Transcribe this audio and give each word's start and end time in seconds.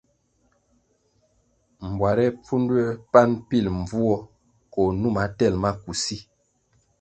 Mbware 1.91 2.25
pfunduē 2.41 2.85
pan 3.11 3.29
pil 3.47 3.65
mbvuo 3.79 4.15
koh 4.73 4.89
numa 5.01 5.23
tel 5.37 5.55
maku 5.63 5.91
si. 6.03 6.17